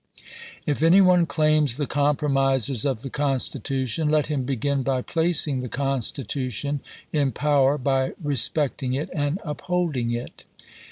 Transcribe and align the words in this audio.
If 0.65 0.81
any 0.81 0.99
one 0.99 1.27
claims 1.27 1.77
the 1.77 1.85
compromises 1.85 2.85
of 2.85 3.03
the 3.03 3.11
Constitution, 3.11 4.09
let 4.09 4.25
New^ork 4.25 4.27
him 4.29 4.45
bcgiu 4.47 4.83
by 4.83 5.03
placing 5.03 5.59
the 5.59 5.69
Constitution 5.69 6.81
in 7.13 7.31
power 7.31 7.77
by 7.77 8.07
No^^Tl86l. 8.09 8.15
respecting 8.23 8.93
it 8.95 9.11
and 9.13 9.39
upholding 9.45 10.09
it." 10.09 10.43